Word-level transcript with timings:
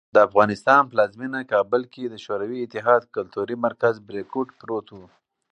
د 0.15 0.17
افغانستان 0.27 0.81
پلازمېنه 0.91 1.39
کابل 1.53 1.81
کې 1.93 2.03
د 2.07 2.15
شوروي 2.25 2.59
اتحاد 2.61 3.01
کلتوري 3.15 3.55
مرکز 3.65 3.93
"بریکوټ" 4.07 4.47
پروت 4.59 4.87
و. 4.91 4.97